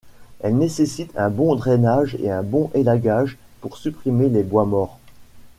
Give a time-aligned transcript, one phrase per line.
[0.39, 4.97] Elle nécessite un bon drainage et un bon élagage pour supprimer les bois morts.